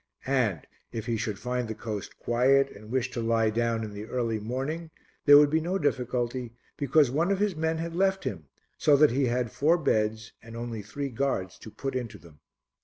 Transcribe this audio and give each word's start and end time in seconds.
and, 0.25 0.65
if 0.91 1.05
he 1.05 1.15
should 1.15 1.37
find 1.37 1.67
the 1.67 1.75
coast 1.75 2.17
quiet 2.17 2.71
and 2.71 2.89
wish 2.89 3.11
to 3.11 3.21
lie 3.21 3.51
down 3.51 3.83
in 3.83 3.93
the 3.93 4.05
early 4.05 4.39
morning, 4.39 4.89
there 5.25 5.37
would 5.37 5.51
be 5.51 5.61
no 5.61 5.77
difficulty, 5.77 6.55
because 6.75 7.11
one 7.11 7.29
of 7.31 7.37
his 7.37 7.55
men 7.55 7.77
had 7.77 7.95
left 7.95 8.23
him, 8.23 8.47
so 8.79 8.95
that 8.97 9.11
he 9.11 9.27
had 9.27 9.51
four 9.51 9.77
beds 9.77 10.33
and 10.41 10.57
only 10.57 10.81
three 10.81 11.09
guards 11.09 11.59
to 11.59 11.69
put 11.69 11.93
into 11.93 12.17
them. 12.17 12.39